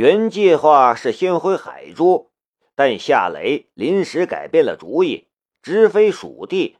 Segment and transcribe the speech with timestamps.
[0.00, 2.30] 原计划是先回海珠，
[2.74, 5.28] 但夏雷临时改变了主意，
[5.60, 6.78] 直飞蜀地。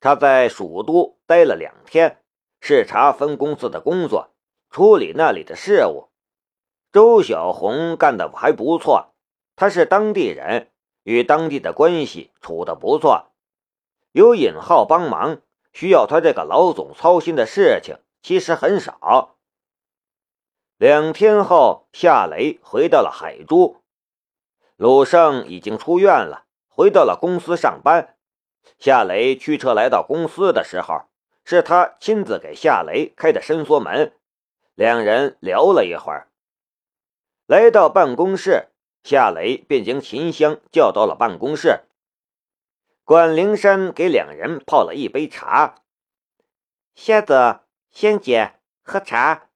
[0.00, 2.18] 他在蜀都待了两天，
[2.60, 4.30] 视察分公司的工作，
[4.70, 6.08] 处理那里的事务。
[6.90, 9.14] 周小红干的还不错，
[9.54, 10.66] 他是当地人，
[11.04, 13.30] 与当地的关系处得不错。
[14.10, 15.40] 有尹浩帮忙，
[15.72, 19.36] 需要他这个老总操心的事情其实很少。
[20.82, 23.76] 两天后，夏雷回到了海珠，
[24.74, 28.16] 鲁胜已经出院了，回到了公司上班。
[28.80, 31.02] 夏雷驱车来到公司的时候，
[31.44, 34.12] 是他亲自给夏雷开的伸缩门。
[34.74, 36.26] 两人聊了一会儿，
[37.46, 38.70] 来到办公室，
[39.04, 41.82] 夏雷便将秦香叫到了办公室。
[43.04, 45.76] 管灵山给两人泡了一杯茶。
[46.96, 47.60] 仙子、
[47.92, 49.46] 仙姐，喝茶。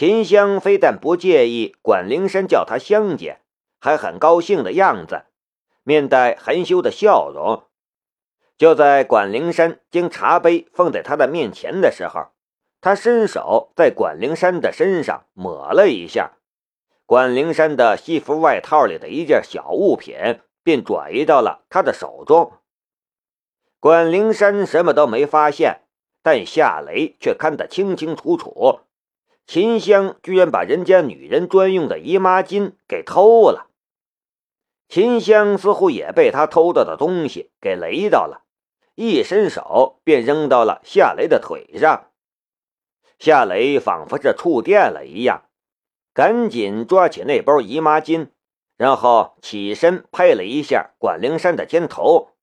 [0.00, 3.40] 秦香非但不介意管灵山叫她香姐，
[3.78, 5.24] 还很高兴的样子，
[5.82, 7.64] 面带含羞的笑容。
[8.56, 12.28] 就在管灵山将茶杯放在他的面前的时候，
[12.80, 16.38] 他伸手在管灵山的身上抹了一下，
[17.04, 20.40] 管灵山的西服外套里的一件小物品。
[20.62, 22.54] 便转移到了他的手中。
[23.78, 25.82] 管灵山什么都没发现，
[26.22, 28.80] 但夏雷却看得清清楚楚。
[29.50, 33.68] 秦香居然把人家女人专用的姨妈巾给偷了。
[34.88, 38.44] 秦香似乎也被他偷到的东西给雷到了，
[38.94, 42.12] 一伸手便扔到了夏雷的腿上。
[43.18, 45.46] 夏雷仿佛是触电了一样，
[46.14, 48.28] 赶紧抓起那包姨妈巾。
[48.76, 52.36] 然后起身拍了一下管灵山的肩头，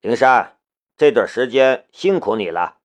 [0.00, 0.58] 灵山，
[0.96, 2.77] 这段时间辛苦你了。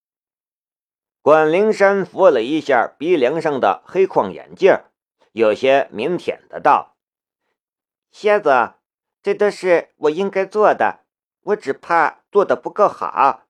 [1.23, 4.77] 管灵山扶了一下鼻梁上的黑框眼镜，
[5.31, 6.97] 有些腼腆的道
[8.11, 8.73] ：“蝎子，
[9.21, 11.05] 这都是我应该做的，
[11.43, 13.45] 我只怕做的不够好。”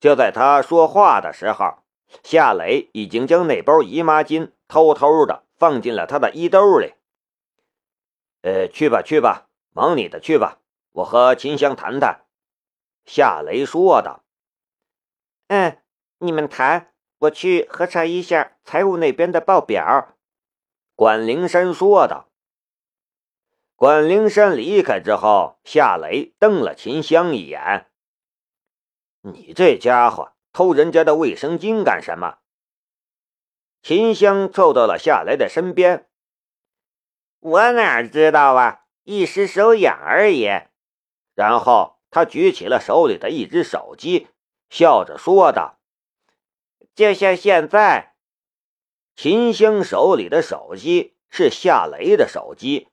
[0.00, 1.84] 就在他说话的时候，
[2.24, 6.94] 夏雷已经将那包姨妈巾偷偷的放进了他的衣兜里。
[8.42, 10.58] 呃，去吧，去吧，忙你的去吧。
[10.90, 12.24] 我和秦香谈谈。”
[13.06, 14.24] 夏雷说道。
[15.46, 15.78] “嗯，
[16.18, 20.16] 你们谈，我去核查一下财务那边的报表。”
[20.94, 22.28] 管灵山说道。
[23.76, 27.88] 管灵山离开之后，夏雷瞪了秦香一眼
[29.22, 32.38] ：“你这家伙偷人家的卫生巾干什么？”
[33.80, 36.08] 秦香凑到了夏雷的身边。
[37.38, 40.48] 我哪知道啊，一时手痒而已。
[41.36, 44.26] 然后他举起了手里的一只手机，
[44.68, 45.77] 笑着说道
[46.98, 48.16] ：“就像现在，
[49.14, 52.88] 秦星手里的手机是夏雷的手机。”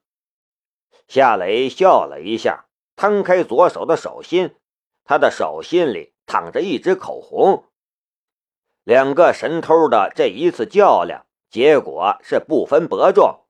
[1.09, 4.57] 夏雷笑了一下，摊开左手的手心，
[5.05, 7.65] 他的手心里躺着一支口红。
[8.83, 13.47] 两个神偷的这一次较量，结果是不分伯仲。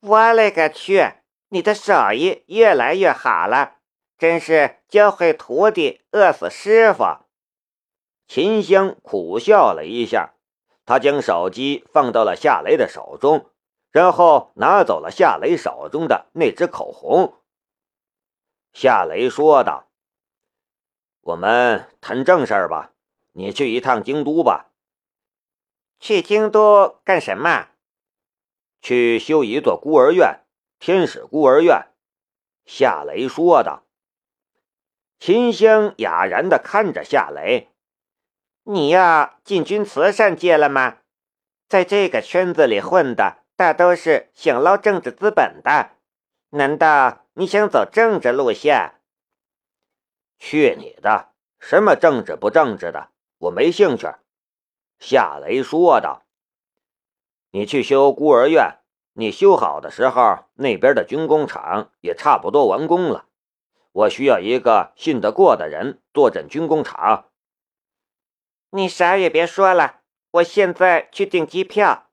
[0.00, 1.02] 我勒个去！
[1.48, 3.76] 你的手艺越来越好了，
[4.18, 7.23] 真是教会徒弟饿死师傅。
[8.26, 10.34] 秦香苦笑了一下，
[10.86, 13.50] 他将手机放到了夏雷的手中，
[13.90, 17.34] 然后拿走了夏雷手中的那支口红。
[18.72, 19.88] 夏雷说道
[21.22, 22.92] ：“我们谈正事儿吧，
[23.32, 24.70] 你去一趟京都吧。
[26.00, 27.68] 去京都干什么？”
[28.82, 30.40] 去修一座孤儿院，
[30.78, 31.86] 天使孤儿院。”
[32.66, 33.84] 夏雷说道。
[35.18, 37.70] 秦香哑然的看着夏雷
[38.66, 40.98] ：“你要进军慈善界了吗？
[41.68, 45.90] 在这个圈子里混的大都是想捞政治资本的，
[46.50, 48.94] 难道你想走政治路线
[50.38, 51.32] ？”“去你的！
[51.58, 54.08] 什么政治不政治的，我没兴趣。”
[54.98, 56.22] 夏雷说道。
[57.50, 58.78] 你去修孤儿院，
[59.12, 63.26] 你修好的时候，那边的军工厂也差不多完工了。
[63.92, 67.26] 我需要一个信得过的人坐镇军工厂。
[68.76, 70.00] 你啥也别说了，
[70.32, 72.10] 我现在去订机票。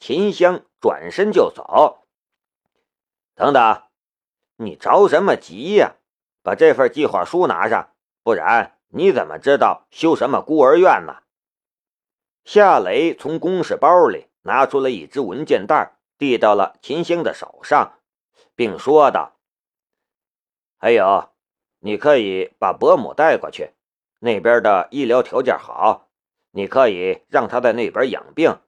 [0.00, 2.06] 秦香转身就走。
[3.34, 3.82] 等等，
[4.56, 5.96] 你着什么急呀？
[6.42, 7.90] 把这份计划书拿上，
[8.22, 11.22] 不然你怎么知道修什么孤儿院呢？
[12.42, 14.28] 夏雷从公事包里。
[14.44, 18.00] 拿出了一只文件袋，递到了秦香的手上，
[18.56, 19.36] 并说道
[20.78, 21.30] ：“还有，
[21.78, 23.70] 你可以把伯母带过去，
[24.24, 26.08] 那边的医疗条件好，
[26.52, 28.60] 你可以让他在那边养病。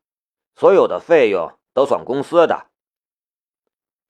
[0.56, 2.67] 所有的费用都算公司的。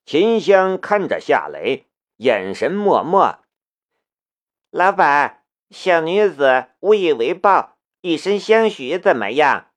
[0.05, 1.85] 秦香看着夏雷，
[2.17, 3.37] 眼神默默。
[4.71, 9.67] 老板，小女子无以为报，以身相许，怎么样？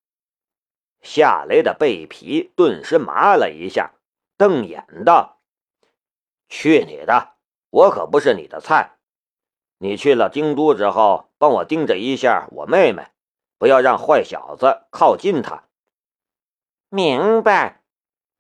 [1.03, 3.93] 夏雷的背皮顿时麻了一下，
[4.39, 5.43] 瞪眼道
[6.49, 7.35] ：“去你的！
[7.69, 8.98] 我可不是你的菜。
[9.79, 13.07] 你去了京都之后，帮我盯着一下我妹妹，
[13.59, 15.65] 不要让坏小子靠近她。”
[16.91, 17.83] 明白。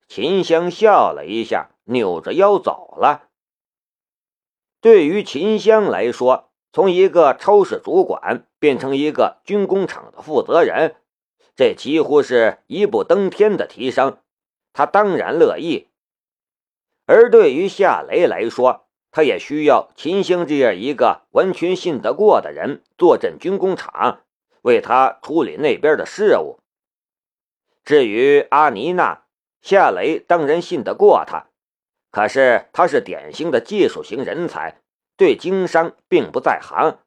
[0.08, 3.28] 秦香笑了一下，扭着腰走了。
[4.80, 10.96] 对于秦香来说，从一个超市主管变成一个军工厂的负责人。
[11.54, 14.18] 这几乎是一步登天的提升，
[14.72, 15.88] 他当然乐意。
[17.04, 24.20] 而对于夏雷来说，他也需要秦香这样一个完全信得过的人坐镇军工厂，
[24.62, 26.58] 为他处理那边的事务。
[27.84, 29.24] 至于阿妮娜，
[29.60, 31.46] 夏雷当然信得过他，
[32.10, 34.80] 可是他是典型的技术型人才，
[35.16, 36.98] 对经商并不在行。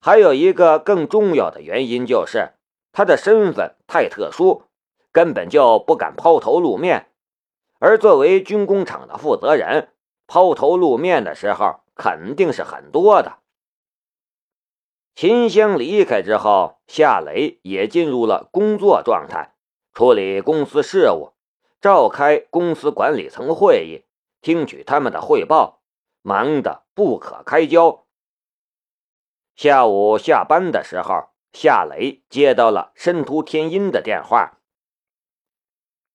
[0.00, 2.52] 还有一个更重要的原因就是。
[2.96, 4.66] 他的身份太特殊，
[5.10, 7.10] 根本就不敢抛头露面。
[7.80, 9.88] 而作为军工厂的负责人，
[10.26, 13.38] 抛头露面的时候肯定是很多的。
[15.14, 19.54] 秦香离开之后，夏雷也进入了工作状态，
[19.92, 21.32] 处理公司事务，
[21.80, 24.04] 召开公司管理层会议，
[24.40, 25.82] 听取他们的汇报，
[26.22, 28.06] 忙得不可开交。
[29.54, 31.34] 下午下班的时候。
[31.56, 34.58] 夏雷接到了申屠天音的电话，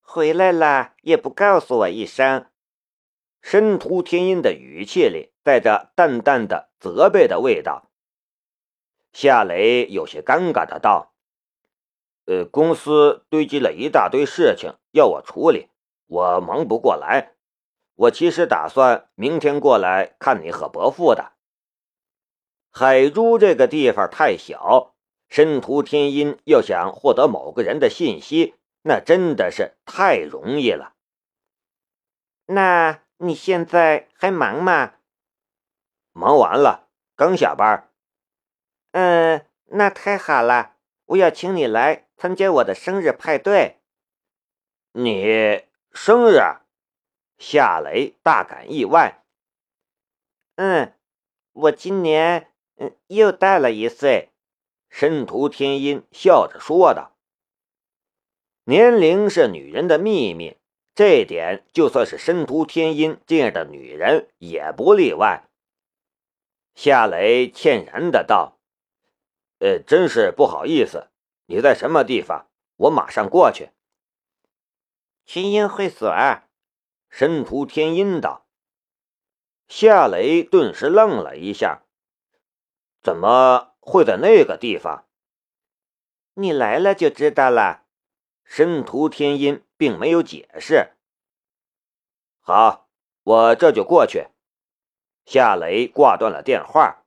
[0.01, 2.48] 回来了也不告诉我一声。
[3.41, 7.89] 申屠天音的语气里带着淡淡的责备的味道。
[9.11, 11.13] 夏雷有些尴尬的道
[12.25, 15.69] ：“呃，公司堆积了一大堆事情要我处理，
[16.07, 17.33] 我忙不过来。
[17.95, 21.33] 我其实打算明天过来看你和伯父的。
[22.71, 24.93] 海珠这个地方太小。”
[25.29, 30.95] 申屠天音要想获得某个人的信息，那真的是太容易了。
[32.47, 34.93] 那你现在还忙吗？
[36.13, 36.87] 忙完了，
[37.17, 37.91] 刚下班。
[38.91, 43.79] 嗯，那太好了，我要请你来参加我的生日派对。
[44.93, 46.39] 你生日？
[47.37, 49.23] 夏雷大感意外。
[50.55, 50.93] 嗯，
[51.51, 54.29] 我今年嗯又大了一岁。
[54.89, 57.15] 申屠天音笑着说道
[58.63, 60.57] ：“年龄是女人的秘密，
[60.93, 65.49] 这点就算是申屠天音这样的女人也不例外。”
[66.75, 68.57] 夏雷歉然的道
[69.59, 71.09] ：“呃，真是不好意思。
[71.45, 72.47] 你在什么地方？
[72.77, 73.71] 我马上过去。”
[75.25, 76.13] 群英会所，
[77.09, 78.45] 申屠天音道。
[79.67, 81.83] 夏雷顿时愣了一下
[83.01, 85.07] ：“怎么？”会在那个地方，
[86.35, 87.85] 你来了就知道了。
[88.51, 90.93] 申屠天音并没有解释。
[92.39, 92.89] 好，
[93.21, 94.25] 我这就过去。
[95.23, 97.03] 夏雷挂断了电话，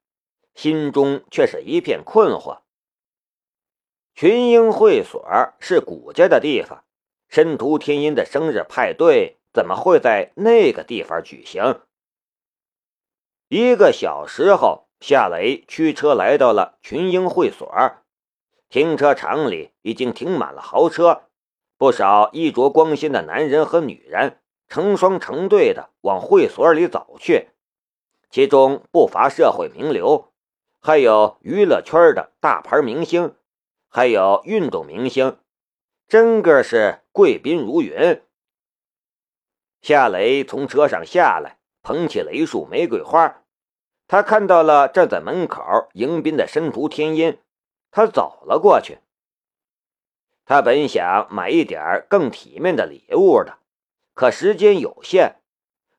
[0.55, 2.61] 心中却是一片困惑。
[4.15, 6.85] 群英会所是谷家的地方，
[7.29, 11.82] 申屠天音的生日派对怎么会在那个地方举行？
[13.49, 14.89] 一个小时后。
[15.01, 17.69] 夏雷驱车来到了群英会所，
[18.69, 21.25] 停车场里已经停满了豪车，
[21.82, 27.48] 不少衣着光鲜的男人和女人成双成对的往会所里走去，
[28.31, 30.32] 其中不乏社会名流，
[30.81, 33.34] 还有娱乐圈的大牌明星，
[33.89, 35.39] 还有运动明星，
[36.06, 38.22] 真个是贵宾如云。
[39.81, 43.43] 夏雷从车上下来，捧起了一束玫瑰花。
[44.06, 45.60] 他看到了站在门口
[45.94, 47.41] 迎宾的申屠天音，
[47.91, 48.98] 他走了过去。
[50.44, 53.58] 他本想买一点更体面的礼物的，
[54.15, 55.37] 可时间有限。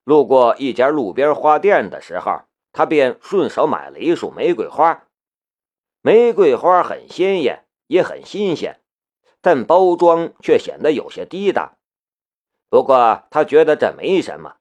[0.03, 5.07] 路过一家路边花店的时候，他便顺手买了一束玫瑰花。
[6.01, 8.81] 玫瑰花很鲜艳，也很新鲜，
[9.41, 11.77] 但包装却显得有些低档。
[12.69, 14.55] 不过他觉得这没什么，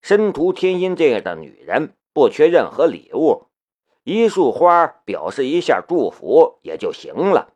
[0.00, 1.94] 申屠天音这样的女人。
[2.14, 3.46] 不缺任何礼物，
[4.02, 7.52] 一束花表示一下祝福也就行了。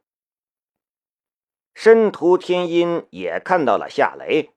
[1.75, 4.51] 申屠天音也看到了夏雷，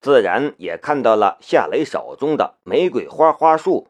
[0.00, 3.88] 自然也看到了夏雷手中的玫瑰花花束。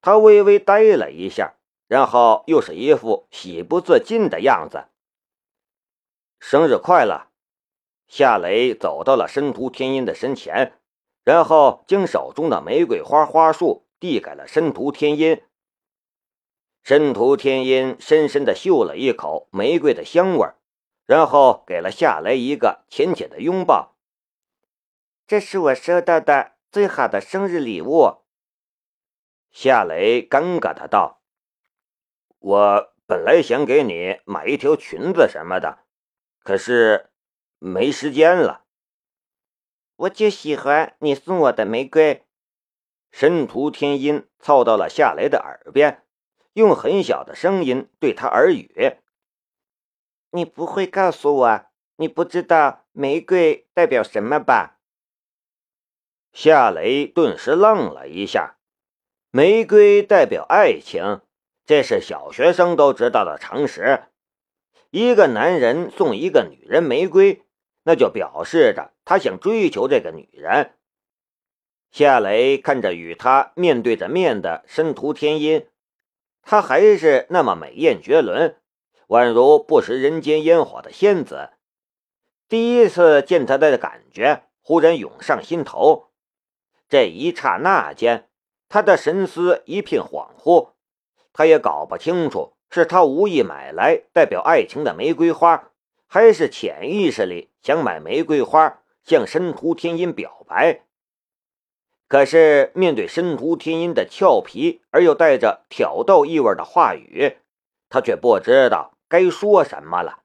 [0.00, 1.54] 他微微呆了一下，
[1.88, 4.84] 然后又是一副喜不自禁的样子。
[6.38, 7.26] 生日快乐！
[8.06, 10.80] 夏雷走到了申屠天音的身前，
[11.24, 15.42] 然后将手中的玫瑰花花束递给了申屠天音。
[16.84, 20.48] 申屠天音深深的嗅了一口玫瑰的香味
[21.08, 23.96] 然后给了夏雷一个浅浅的拥抱。
[25.26, 28.18] 这是我收到的最好的生日礼物。
[29.50, 31.22] 夏雷尴尬的道
[32.38, 35.78] ：“我本来想给你买一条裙子什么的，
[36.42, 37.08] 可是
[37.58, 38.66] 没时间了。
[39.96, 42.26] 我就喜欢你送我的玫瑰。”
[43.10, 46.04] 申屠天音凑到了夏雷的耳边。
[46.52, 49.00] 用很小的声音对他耳语
[50.30, 51.66] ：“你不会告诉我，
[51.96, 54.78] 你不知道玫瑰代表什么吧？”
[56.32, 58.56] 夏雷顿时愣了一下。
[59.30, 61.20] 玫瑰代表爱情，
[61.66, 64.04] 这是小学生都知道的常识。
[64.90, 67.44] 一个男人送一个女人玫瑰，
[67.82, 70.74] 那就表示着他想追求这个女人。
[71.90, 75.66] 夏雷看着与他面对着面的申屠天音。
[76.42, 78.56] 她还是那么美艳绝伦，
[79.08, 81.50] 宛如不食人间烟火的仙子。
[82.48, 86.08] 第一次见她的感觉忽然涌上心头。
[86.88, 88.28] 这一刹那间，
[88.68, 90.70] 他的神思一片恍惚，
[91.32, 95.70] 他也搞不清楚是他无意买来代表爱情的玫瑰花，
[96.06, 100.82] 还是潜意识里想买玫瑰花向申屠天音表白。
[102.08, 107.36] 可是，面对申屠天音的俏皮而又带着挑逗意味的话语，
[107.90, 110.22] 他却不知道该说什么了。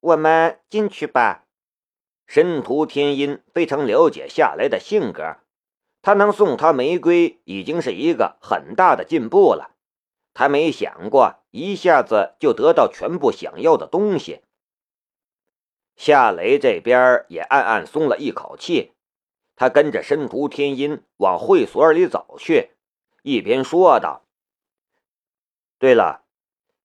[0.00, 1.46] 我们进去吧。
[2.26, 5.36] 申屠天音非常了解夏雷的性格，
[6.00, 9.76] 他能送他玫瑰已经是一个很大的进步了。
[10.32, 14.42] 他没想过一下子就得到全部想要的东西。
[15.96, 18.94] 夏雷这边也暗暗松了一口气。
[19.54, 22.70] 他跟着申屠天音往会所里走去，
[23.22, 24.24] 一边说道
[25.78, 26.23] ：“对了，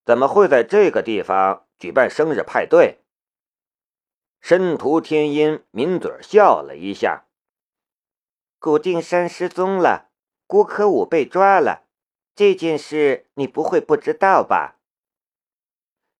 [0.09, 3.03] 怎么会在这个地方举办生日派对？”
[4.41, 7.27] 申屠天音抿嘴笑了一下
[8.57, 10.09] ：“古定山失踪了，
[10.47, 11.83] 郭可武被抓了，
[12.33, 14.79] 这件事你不会不知道吧？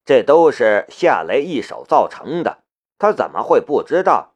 [0.05, 2.63] 这都是夏雷一手造成的，
[2.99, 4.35] 他怎么会不知道？”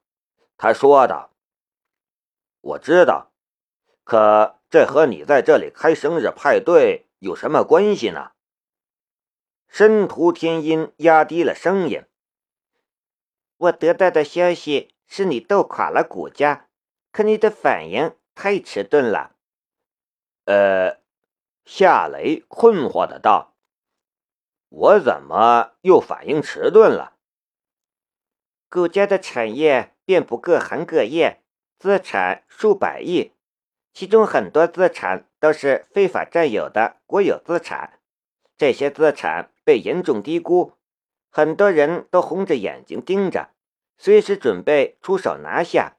[0.58, 1.30] 他说道。
[2.62, 3.32] 我知道，
[4.04, 8.32] 可这和你在这里开生日派对有什么关系呢？
[9.76, 12.06] 申屠天音压低了声音
[13.58, 16.68] ：“我得到的消息是你斗垮了谷家，
[17.12, 19.36] 可你的反应太迟钝了。”
[20.46, 21.00] 呃，
[21.66, 23.56] 夏雷困惑的道
[24.70, 27.18] ：“我怎么又反应迟钝了？”
[28.70, 31.40] 谷家的产业遍布各行各业。
[31.80, 33.32] 资产数百亿，
[33.92, 38.00] 其中很多资产都是非法占有的国有资产。
[38.56, 40.74] 这些资产被严重低估，
[41.30, 43.52] 很多人都红着眼睛盯着，
[43.98, 45.98] 随时准备出手拿下。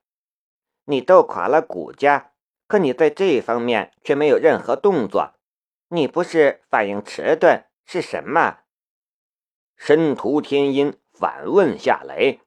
[0.85, 2.33] 你斗垮了谷家，
[2.66, 5.35] 可你在这方面却没有任何动作。
[5.88, 8.61] 你不是反应迟钝是什么？
[9.76, 12.40] 申屠天音反问夏雷。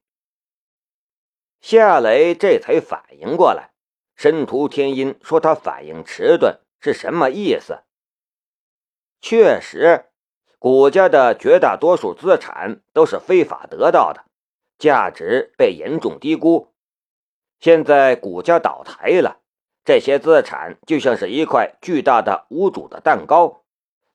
[1.60, 3.72] 夏雷这才反应过来，
[4.16, 7.84] 申屠天音说他反应迟钝是什么意思？
[9.20, 10.12] 确实，
[10.60, 14.26] 谷家的绝大多数资产都是非法得到的，
[14.80, 16.74] 价值被严重低估。
[17.60, 19.38] 现在谷家倒台了，
[19.86, 23.64] 这些资产就像是一块巨大的无主的蛋糕，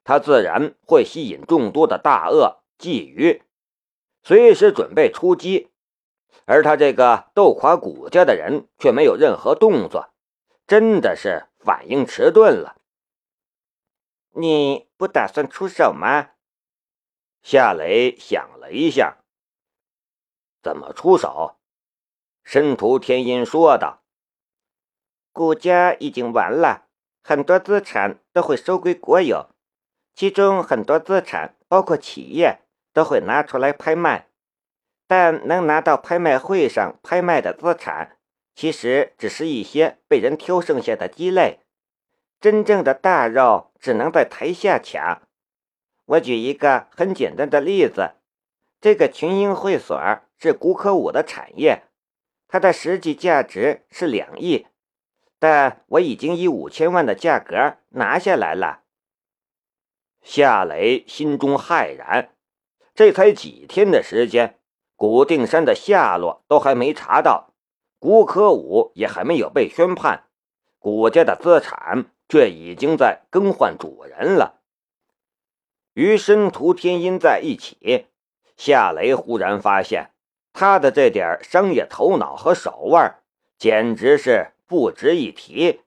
[0.03, 3.43] 它自然会吸引众多的大鳄觊觎，
[4.23, 5.71] 随时准备出击。
[6.45, 10.09] 而他这个斗垮谷家的人却没有任何动作，
[10.67, 12.77] 真的是反应迟钝了。
[14.35, 16.31] 你不打算出手吗？
[17.43, 19.19] 夏雷想了一下，
[20.63, 21.59] 怎么出手？
[22.43, 24.03] 申屠天音说道
[25.33, 26.89] ：“谷家已经完了，
[27.23, 29.51] 很多资产都会收归国有，
[30.15, 32.63] 其中很多资产，包括企业，
[32.93, 34.29] 都会拿出来拍卖。”
[35.07, 38.19] 但能拿到拍卖会上拍卖的资产，
[38.55, 41.62] 其实只是一些被人挑剩下的鸡肋。
[42.43, 45.23] 真正的大肉只能在台下抢。
[46.07, 48.15] 我举一个很简单的例子：
[48.81, 49.97] 这个群英会所
[50.37, 51.85] 是古可武的产业，
[52.49, 54.67] 它的实际价值是两亿，
[55.39, 58.81] 但我已经以五千万的价格拿下来了。
[60.21, 62.31] 夏雷心中骇然，
[62.93, 64.59] 这才几天的时间。
[64.97, 67.55] 古定山的下落都还没查到，
[68.01, 70.25] 古可武也还没有被宣判，
[70.81, 74.63] 古家的资产却已经在更换主人了。
[75.93, 78.07] 与申屠天音在一起，
[78.57, 80.13] 夏雷忽然发现，
[80.55, 83.19] 他的这点商业头脑和手腕，
[83.59, 85.83] 简直是不值一提。